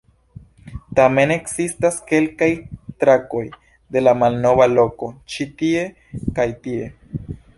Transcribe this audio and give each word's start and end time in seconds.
Tamen 0.99 1.33
ekzistas 1.35 1.99
kelkaj 2.11 2.47
trakoj 3.03 3.43
de 3.97 4.03
la 4.07 4.15
malnova 4.23 4.69
loko, 4.73 5.13
ĉi 5.35 5.47
tie 5.61 5.87
kaj 6.41 6.49
tie. 6.65 6.91